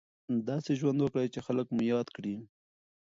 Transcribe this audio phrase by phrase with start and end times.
[0.49, 2.35] داسې ژوند وکړئ چې خلک مو یاد کړي.